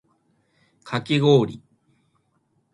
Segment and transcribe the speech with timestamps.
[0.83, 1.61] かきごおり